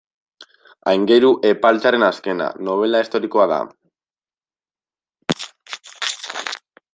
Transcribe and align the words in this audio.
Aingeru 0.91 1.27
Epaltzaren 1.49 2.05
azkena, 2.07 2.47
nobela 2.69 3.01
historikoa 3.03 3.47
da. 3.53 3.61